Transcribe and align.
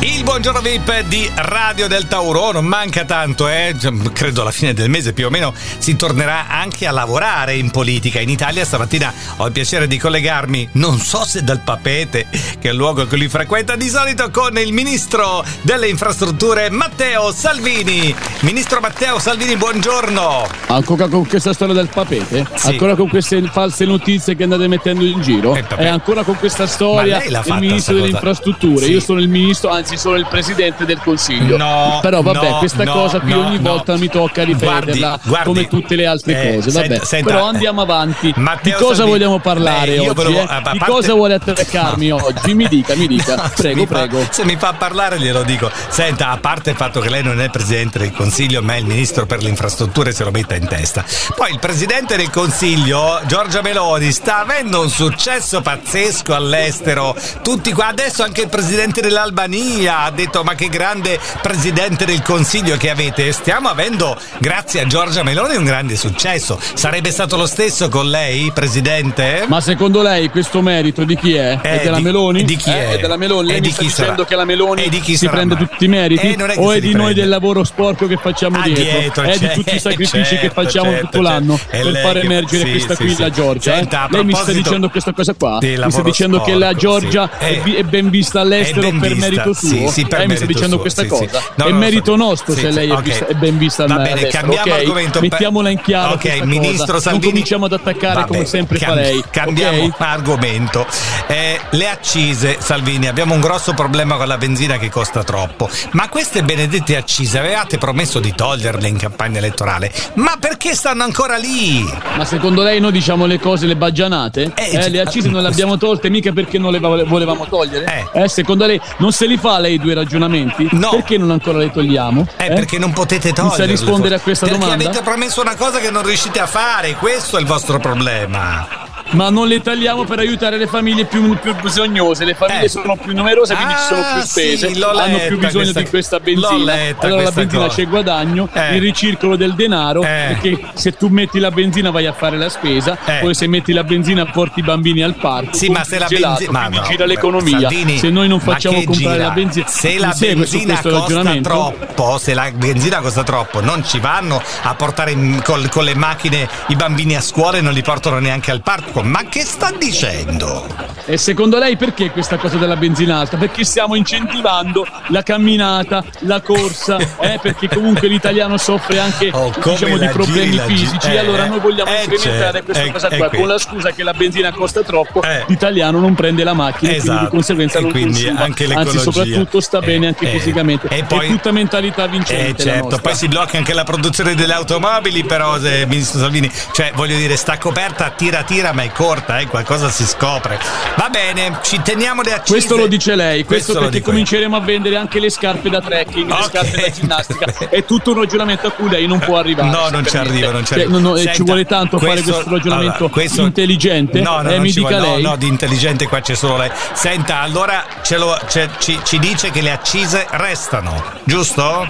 Il 0.00 0.22
buongiorno 0.22 0.60
VIP 0.60 1.00
di 1.02 1.30
Radio 1.34 1.88
del 1.88 2.06
Tauro 2.06 2.52
non 2.52 2.66
manca 2.66 3.04
tanto, 3.04 3.48
eh? 3.48 3.74
credo 4.12 4.42
alla 4.42 4.50
fine 4.50 4.74
del 4.74 4.90
mese 4.90 5.12
più 5.12 5.26
o 5.26 5.30
meno 5.30 5.54
si 5.78 5.96
tornerà 5.96 6.48
anche 6.48 6.86
a 6.86 6.90
lavorare 6.92 7.56
in 7.56 7.70
politica. 7.70 8.20
In 8.20 8.28
Italia 8.28 8.64
stamattina 8.64 9.12
ho 9.36 9.46
il 9.46 9.52
piacere 9.52 9.86
di 9.86 9.98
collegarmi, 9.98 10.70
non 10.72 10.98
so 10.98 11.24
se 11.24 11.42
dal 11.42 11.60
Papete, 11.60 12.26
che 12.30 12.68
è 12.68 12.70
il 12.72 12.76
luogo 12.76 13.06
che 13.06 13.16
lui 13.16 13.28
frequenta 13.28 13.76
di 13.76 13.88
solito, 13.88 14.30
con 14.30 14.58
il 14.58 14.72
ministro 14.72 15.44
delle 15.62 15.88
infrastrutture 15.88 16.68
Matteo 16.70 17.32
Salvini. 17.32 18.14
Ministro 18.40 18.80
Matteo 18.80 19.18
Salvini, 19.18 19.56
buongiorno. 19.56 20.46
Ancora 20.66 21.08
con 21.08 21.26
questa 21.26 21.52
storia 21.52 21.74
del 21.74 21.88
Papete? 21.88 22.46
Sì. 22.54 22.68
Ancora 22.68 22.94
con 22.94 23.08
queste 23.08 23.42
false 23.50 23.84
notizie 23.84 24.36
che 24.36 24.42
andate 24.42 24.68
mettendo 24.68 25.04
in 25.04 25.20
giro? 25.22 25.54
E 25.54 25.64
eh, 25.78 25.86
ancora 25.86 26.24
con 26.24 26.36
questa 26.36 26.66
storia 26.66 27.18
del 27.18 27.42
ministro 27.58 27.94
delle 27.94 28.08
infrastrutture? 28.08 28.84
Sì. 28.84 28.92
Io 28.92 29.00
sono 29.00 29.20
il 29.20 29.28
ministro, 29.28 29.70
anzi 29.70 29.83
anzi 29.84 29.98
sono 29.98 30.16
il 30.16 30.26
presidente 30.26 30.86
del 30.86 30.98
consiglio. 30.98 31.58
No, 31.58 31.98
Però 32.00 32.22
vabbè, 32.22 32.48
no, 32.48 32.58
questa 32.58 32.84
no, 32.84 32.92
cosa 32.92 33.20
qui 33.20 33.32
ogni 33.32 33.58
volta 33.58 33.96
mi 33.96 34.08
tocca 34.08 34.42
ripeterla 34.42 35.08
guardi, 35.08 35.28
guardi, 35.28 35.44
come 35.44 35.68
tutte 35.68 35.94
le 35.94 36.06
altre 36.06 36.32
eh, 36.32 36.54
cose. 36.54 36.70
Vabbè, 36.70 36.88
senta, 36.88 37.04
senta, 37.04 37.30
Però 37.32 37.46
andiamo 37.46 37.82
avanti. 37.82 38.32
Matteo 38.36 38.78
di 38.78 38.82
cosa 38.82 38.94
Salvini, 38.94 39.18
vogliamo 39.18 39.38
parlare 39.40 39.98
oggi? 39.98 40.14
Volevo, 40.14 40.40
eh? 40.40 40.46
Di 40.72 40.78
parte... 40.78 40.78
cosa 40.86 41.12
vuole 41.12 41.34
attaccarmi 41.34 42.10
oggi? 42.10 42.54
Mi 42.54 42.66
dica, 42.66 42.96
mi 42.96 43.06
dica. 43.06 43.52
prego, 43.54 43.84
prego. 43.84 44.20
Fa, 44.20 44.32
se 44.32 44.44
mi 44.44 44.56
fa 44.56 44.72
parlare 44.72 45.18
glielo 45.20 45.42
dico. 45.42 45.70
Senta, 45.88 46.30
a 46.30 46.38
parte 46.38 46.70
il 46.70 46.76
fatto 46.76 47.00
che 47.00 47.10
lei 47.10 47.22
non 47.22 47.40
è 47.40 47.50
presidente 47.50 47.98
del 47.98 48.12
consiglio, 48.12 48.62
ma 48.62 48.74
è 48.74 48.78
il 48.78 48.86
ministro 48.86 49.26
per 49.26 49.42
le 49.42 49.50
infrastrutture, 49.50 50.12
se 50.12 50.24
lo 50.24 50.30
metta 50.30 50.54
in 50.54 50.66
testa. 50.66 51.04
Poi 51.36 51.52
il 51.52 51.58
presidente 51.58 52.16
del 52.16 52.30
consiglio, 52.30 53.20
Giorgia 53.26 53.60
Meloni, 53.60 54.10
sta 54.12 54.38
avendo 54.38 54.80
un 54.80 54.88
successo 54.88 55.60
pazzesco 55.60 56.34
all'estero. 56.34 57.14
Tutti 57.42 57.70
qua, 57.72 57.88
adesso 57.88 58.22
anche 58.22 58.42
il 58.42 58.48
presidente 58.48 59.02
dell'Albania 59.02 59.73
ha 59.86 60.10
detto 60.10 60.42
ma 60.42 60.54
che 60.54 60.68
grande 60.68 61.18
presidente 61.42 62.04
del 62.04 62.22
consiglio 62.22 62.76
che 62.76 62.90
avete. 62.90 63.32
Stiamo 63.32 63.68
avendo, 63.68 64.16
grazie 64.38 64.80
a 64.80 64.86
Giorgia 64.86 65.22
Meloni, 65.22 65.56
un 65.56 65.64
grande 65.64 65.96
successo. 65.96 66.58
Sarebbe 66.74 67.10
stato 67.10 67.36
lo 67.36 67.46
stesso 67.46 67.88
con 67.88 68.08
lei, 68.08 68.50
presidente? 68.52 69.44
Ma 69.48 69.60
secondo 69.60 70.02
lei 70.02 70.28
questo 70.30 70.60
merito 70.62 71.04
di 71.04 71.16
chi 71.16 71.34
è? 71.34 71.58
Eh, 71.62 71.80
è 71.80 71.82
della 71.84 71.96
di, 71.96 72.02
Meloni? 72.02 72.44
Di 72.44 72.56
chi 72.56 72.70
eh, 72.70 72.86
è? 72.86 72.88
È 72.94 72.98
della 72.98 73.16
Meloni. 73.16 73.48
Lei 73.48 73.56
e 73.56 73.60
mi 73.60 73.70
sta 73.70 73.82
dicendo 73.82 74.12
sarà? 74.12 74.24
che 74.24 74.36
la 74.36 74.44
Meloni 74.44 75.02
si 75.14 75.28
prende 75.28 75.54
mai? 75.54 75.66
tutti 75.66 75.84
i 75.84 75.88
meriti? 75.88 76.26
Eh, 76.26 76.34
è 76.34 76.58
o 76.58 76.72
è 76.72 76.74
di 76.74 76.80
prende. 76.80 76.98
noi 76.98 77.14
del 77.14 77.28
lavoro 77.28 77.64
sporco 77.64 78.06
che 78.06 78.16
facciamo 78.16 78.58
ah, 78.58 78.64
dietro? 78.64 78.84
dietro? 78.84 79.22
È 79.22 79.38
di 79.38 79.48
tutti 79.54 79.74
i 79.74 79.78
sacrifici 79.80 80.24
certo, 80.24 80.46
che 80.46 80.50
facciamo 80.50 80.90
certo, 80.90 81.06
tutto 81.06 81.20
l'anno 81.22 81.58
certo. 81.58 81.90
per 81.90 82.02
far 82.02 82.16
emergere 82.18 82.64
sì, 82.64 82.70
questa 82.70 82.96
qui 82.96 83.14
sì. 83.14 83.20
la 83.22 83.30
Giorgia? 83.30 83.72
eh? 83.72 83.76
Senta, 83.76 84.08
lei 84.10 84.24
mi 84.24 84.34
sta 84.34 84.52
dicendo 84.52 84.88
questa 84.88 85.12
cosa 85.12 85.34
qua? 85.34 85.58
Mi 85.60 85.90
sta 85.90 86.02
dicendo 86.02 86.36
sporco, 86.36 86.52
che 86.52 86.58
la 86.58 86.74
Giorgia 86.74 87.30
sì. 87.38 87.74
è 87.74 87.82
ben 87.82 88.10
vista 88.10 88.40
all'estero 88.40 88.92
per 88.98 89.14
merito 89.14 89.52
suo? 89.52 89.63
Sì, 89.64 89.88
sì, 89.88 90.06
per 90.06 90.18
lei 90.18 90.28
mi 90.28 90.36
sta 90.36 90.46
dicendo 90.46 90.70
suo, 90.70 90.80
questa 90.80 91.02
sì, 91.02 91.08
cosa? 91.08 91.40
Sì. 91.40 91.46
No, 91.56 91.66
è 91.66 91.72
merito 91.72 92.16
nostro 92.16 92.54
sì, 92.54 92.60
se 92.60 92.70
lei 92.70 92.90
okay. 92.90 93.02
è, 93.02 93.04
vista, 93.04 93.26
è, 93.26 93.34
ben 93.34 93.58
vista 93.58 93.86
Va 93.86 93.96
bene, 93.98 94.26
cambiamo 94.26 94.62
okay? 94.62 94.80
argomento. 94.80 95.20
Mettiamola 95.20 95.68
in 95.70 95.80
chiaro. 95.80 96.14
Ok, 96.14 96.40
ministro 96.42 96.94
cosa. 96.94 97.00
Salvini. 97.00 97.22
Non 97.22 97.30
cominciamo 97.30 97.64
ad 97.66 97.72
attaccare 97.72 98.14
Vabbè, 98.14 98.26
come 98.26 98.44
sempre 98.44 98.78
cam- 98.78 98.88
fa 98.90 99.00
lei. 99.00 99.24
Cambiamo 99.30 99.84
okay? 99.84 100.08
argomento. 100.08 100.86
Eh, 101.26 101.60
le 101.70 101.88
accise, 101.88 102.56
Salvini, 102.60 103.08
abbiamo 103.08 103.34
un 103.34 103.40
grosso 103.40 103.74
problema 103.74 104.16
con 104.16 104.26
la 104.26 104.36
benzina 104.36 104.78
che 104.78 104.90
costa 104.90 105.22
troppo. 105.24 105.68
Ma 105.92 106.08
queste 106.08 106.42
benedette 106.42 106.96
accise 106.96 107.38
avevate 107.38 107.78
promesso 107.78 108.20
di 108.20 108.34
toglierle 108.34 108.88
in 108.88 108.96
campagna 108.96 109.38
elettorale. 109.38 109.92
Ma 110.14 110.36
perché 110.38 110.74
stanno 110.74 111.02
ancora 111.02 111.36
lì? 111.36 111.84
Ma 112.16 112.24
secondo 112.24 112.62
lei 112.62 112.80
noi 112.80 112.92
diciamo 112.92 113.26
le 113.26 113.38
cose, 113.38 113.66
le 113.66 113.76
baggianate? 113.76 114.52
Eh, 114.54 114.76
eh, 114.76 114.88
le 114.88 115.00
accise 115.00 115.28
non 115.28 115.42
le 115.42 115.48
abbiamo 115.48 115.76
tolte 115.76 116.10
mica 116.10 116.32
perché 116.32 116.58
non 116.58 116.72
le 116.72 116.78
volevamo 116.78 117.46
togliere? 117.46 118.08
Eh. 118.12 118.22
eh. 118.22 118.28
secondo 118.28 118.66
lei 118.66 118.80
non 118.98 119.12
se 119.12 119.26
li 119.26 119.36
fa 119.36 119.53
lei 119.58 119.78
due 119.78 119.94
ragionamenti? 119.94 120.68
No. 120.72 120.90
Perché 120.90 121.18
non 121.18 121.30
ancora 121.30 121.58
le 121.58 121.70
togliamo? 121.70 122.26
Eh, 122.36 122.48
perché 122.48 122.78
non 122.78 122.92
potete 122.92 123.32
toglierle. 123.32 123.66
Mi 123.66 123.76
sa 123.76 123.82
rispondere 123.82 124.14
a 124.16 124.20
questa 124.20 124.46
perché 124.46 124.60
domanda? 124.60 124.84
avete 124.84 125.02
promesso 125.02 125.40
una 125.40 125.54
cosa 125.56 125.78
che 125.78 125.90
non 125.90 126.04
riuscite 126.04 126.40
a 126.40 126.46
fare, 126.46 126.94
questo 126.94 127.36
è 127.36 127.40
il 127.40 127.46
vostro 127.46 127.78
problema 127.78 128.83
ma 129.14 129.30
non 129.30 129.46
le 129.46 129.60
tagliamo 129.60 130.04
per 130.04 130.18
aiutare 130.18 130.58
le 130.58 130.66
famiglie 130.66 131.04
più, 131.04 131.36
più 131.38 131.54
bisognose. 131.60 132.24
Le 132.24 132.34
famiglie 132.34 132.64
eh. 132.64 132.68
sono 132.68 132.96
più 132.96 133.14
numerose, 133.14 133.54
quindi 133.54 133.72
ah, 133.72 133.78
ci 133.78 133.84
sono 133.84 134.02
più 134.14 134.22
spese, 134.22 134.74
sì, 134.74 134.82
hanno 134.82 135.18
più 135.26 135.38
bisogno 135.38 135.62
questa, 135.62 135.80
di 135.80 135.88
questa 135.88 136.20
benzina. 136.20 136.74
allora 136.98 137.22
la 137.22 137.30
benzina 137.30 137.64
cosa. 137.64 137.76
c'è 137.76 137.88
guadagno, 137.88 138.48
eh. 138.52 138.74
il 138.74 138.80
ricircolo 138.80 139.36
del 139.36 139.54
denaro, 139.54 140.02
eh. 140.02 140.26
perché 140.28 140.58
se 140.74 140.92
tu 140.92 141.08
metti 141.08 141.38
la 141.38 141.50
benzina 141.50 141.90
vai 141.90 142.06
a 142.06 142.12
fare 142.12 142.36
la 142.36 142.48
spesa, 142.48 142.98
eh. 143.04 143.18
poi 143.20 143.34
se 143.34 143.46
metti 143.46 143.72
la 143.72 143.84
benzina 143.84 144.26
porti 144.26 144.60
i 144.60 144.62
bambini 144.62 145.02
al 145.02 145.14
parco. 145.14 145.56
Sì, 145.56 145.68
ma 145.68 145.84
se 145.84 145.98
la 145.98 146.06
benzina 146.08 146.68
no, 146.68 146.82
gira 146.82 147.06
l'economia. 147.06 147.60
Salvini, 147.60 147.98
se 147.98 148.10
noi 148.10 148.28
non 148.28 148.40
facciamo 148.40 148.82
comprare 148.82 149.16
gira? 149.16 149.28
la 149.28 149.30
benzina, 149.30 149.66
se 149.66 149.98
la 149.98 150.14
benzina 150.18 150.80
costa 150.80 151.40
troppo, 151.40 152.18
se 152.18 152.34
la 152.34 152.50
benzina 152.52 153.00
costa 153.00 153.22
troppo, 153.22 153.60
non 153.60 153.84
ci 153.84 154.00
vanno 154.00 154.42
a 154.62 154.74
portare 154.74 155.12
in, 155.12 155.40
col, 155.44 155.68
con 155.68 155.84
le 155.84 155.94
macchine 155.94 156.48
i 156.68 156.76
bambini 156.76 157.14
a 157.16 157.20
scuola 157.20 157.58
e 157.58 157.60
non 157.60 157.72
li 157.72 157.82
portano 157.82 158.18
neanche 158.18 158.50
al 158.50 158.60
parco. 158.60 159.02
Ma 159.04 159.22
che 159.24 159.42
sta 159.44 159.70
dicendo? 159.70 160.93
E 161.06 161.18
secondo 161.18 161.58
lei 161.58 161.76
perché 161.76 162.10
questa 162.10 162.38
cosa 162.38 162.56
della 162.56 162.76
benzina 162.76 163.18
alta? 163.18 163.36
Perché 163.36 163.62
stiamo 163.64 163.94
incentivando 163.94 164.86
la 165.08 165.22
camminata, 165.22 166.02
la 166.20 166.40
corsa, 166.40 166.96
eh? 167.20 167.38
perché 167.42 167.68
comunque 167.68 168.08
l'italiano 168.08 168.56
soffre 168.56 168.98
anche 168.98 169.28
oh, 169.32 169.52
diciamo, 169.62 169.98
di 169.98 170.06
problemi 170.08 170.52
giri, 170.52 170.76
fisici. 170.76 171.10
eh, 171.10 171.18
allora 171.18 171.44
noi 171.46 171.60
vogliamo 171.60 171.90
eh, 171.90 172.04
incrementare 172.04 172.62
questa 172.62 172.84
eh, 172.84 172.90
cosa 172.92 173.08
qua 173.08 173.28
con 173.28 173.46
la 173.46 173.58
scusa 173.58 173.90
che 173.90 174.02
la 174.02 174.14
benzina 174.14 174.50
costa 174.52 174.82
troppo, 174.82 175.22
eh. 175.22 175.44
l'italiano 175.46 176.00
non 176.00 176.14
prende 176.14 176.42
la 176.42 176.54
macchina 176.54 176.92
esatto. 176.92 177.02
e 177.02 177.04
quindi 177.04 177.24
di 177.24 177.30
conseguenza 177.30 177.78
e 177.78 177.82
non 177.82 177.90
quindi 177.90 178.24
consuma. 178.24 178.40
anche 178.40 178.64
Anzi, 178.74 178.98
soprattutto 178.98 179.60
sta 179.60 179.80
bene 179.80 180.06
anche 180.06 180.26
eh, 180.26 180.38
fisicamente. 180.38 180.88
E 180.88 181.04
poi, 181.04 181.26
è 181.26 181.30
tutta 181.30 181.52
mentalità 181.52 182.06
vincente. 182.06 182.62
Eh, 182.62 182.64
certo, 182.64 182.98
poi 182.98 183.14
si 183.14 183.28
blocca 183.28 183.58
anche 183.58 183.74
la 183.74 183.84
produzione 183.84 184.34
delle 184.34 184.54
automobili, 184.54 185.22
però, 185.24 185.58
se, 185.58 185.84
ministro 185.86 186.18
Salvini, 186.18 186.50
cioè 186.72 186.92
voglio 186.94 187.16
dire, 187.16 187.36
sta 187.36 187.58
coperta 187.58 188.08
tira 188.10 188.42
tira, 188.42 188.72
ma 188.72 188.82
è 188.82 188.90
corta, 188.90 189.38
eh, 189.38 189.46
qualcosa 189.46 189.90
si 189.90 190.06
scopre. 190.06 190.58
Va 190.96 191.08
bene, 191.10 191.58
ci 191.62 191.80
teniamo 191.82 192.22
le 192.22 192.32
accise. 192.32 192.52
Questo 192.52 192.76
lo 192.76 192.86
dice 192.86 193.14
lei, 193.16 193.44
questo, 193.44 193.72
questo 193.72 193.90
perché 193.90 194.04
cominceremo 194.04 194.56
a 194.56 194.60
vendere 194.60 194.96
anche 194.96 195.18
le 195.18 195.28
scarpe 195.28 195.68
da 195.68 195.80
trekking, 195.80 196.30
okay. 196.30 196.38
le 196.38 196.48
scarpe 196.48 196.80
da 196.80 196.90
ginnastica. 196.90 197.46
è 197.68 197.84
tutto 197.84 198.12
un 198.12 198.20
ragionamento 198.20 198.68
a 198.68 198.70
cui 198.70 198.88
lei 198.88 199.06
non 199.06 199.18
può 199.18 199.38
arrivare. 199.38 199.70
No, 199.70 199.88
non 199.90 200.06
ci 200.06 200.16
arriva, 200.16 200.50
non 200.50 200.64
ci 200.64 200.74
arriva. 200.74 200.90
Cioè, 200.90 201.00
no, 201.00 201.08
no, 201.10 201.16
Senta, 201.16 201.32
ci 201.32 201.42
vuole 201.42 201.64
tanto 201.64 201.98
questo, 201.98 202.14
fare 202.14 202.22
questo 202.22 202.50
ragionamento 202.50 202.96
allora, 202.96 203.12
questo, 203.12 203.42
intelligente. 203.42 204.20
No, 204.20 204.40
no, 204.40 204.50
eh, 204.50 204.58
mi 204.60 204.70
dica 204.70 204.88
vuole, 204.88 205.00
lei. 205.00 205.22
No, 205.22 205.30
no, 205.30 205.36
di 205.36 205.46
intelligente 205.46 206.06
qua 206.06 206.20
c'è 206.20 206.34
solo 206.34 206.58
lei. 206.58 206.70
Senta, 206.92 207.40
allora 207.40 207.84
lo, 208.10 208.38
ci, 208.78 208.98
ci 209.02 209.18
dice 209.18 209.50
che 209.50 209.62
le 209.62 209.72
accise 209.72 210.26
restano, 210.30 211.02
giusto? 211.24 211.86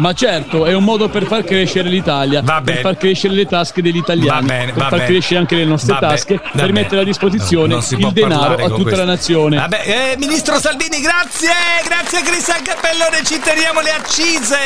Ma 0.00 0.14
certo, 0.14 0.64
è 0.64 0.72
un 0.72 0.82
modo 0.82 1.10
per 1.10 1.26
far 1.26 1.44
crescere 1.44 1.90
l'Italia, 1.90 2.42
per 2.42 2.78
far 2.80 2.96
crescere 2.96 3.34
le 3.34 3.44
tasche 3.44 3.82
degli 3.82 3.98
italiani, 3.98 4.46
bene, 4.46 4.72
per 4.72 4.82
far 4.84 4.90
bene. 4.92 5.04
crescere 5.04 5.40
anche 5.40 5.56
le 5.56 5.66
nostre 5.66 5.92
va 5.92 5.98
tasche, 5.98 6.36
bene, 6.36 6.50
per 6.54 6.72
mettere 6.72 7.00
a 7.02 7.04
disposizione 7.04 7.74
il 7.74 8.12
denaro 8.12 8.54
a 8.54 8.68
tutta 8.68 8.82
questo. 8.82 8.96
la 8.96 9.04
nazione. 9.04 9.56
Vabbè, 9.56 10.12
eh, 10.12 10.16
Ministro 10.16 10.58
Salvini, 10.58 11.00
grazie! 11.00 11.50
Grazie 11.84 12.22
Cristian 12.22 12.62
Cappellone, 12.62 13.22
ci 13.24 13.38
teniamo 13.40 13.82
le 13.82 13.90
accise! 13.90 14.58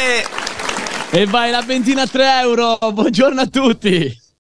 E 1.11 1.27
vai 1.27 1.51
la 1.51 1.63
benzina 1.63 2.03
a 2.03 2.07
3 2.07 2.41
euro, 2.41 2.79
buongiorno 2.93 3.41
a 3.41 3.47
tutti! 3.47 4.24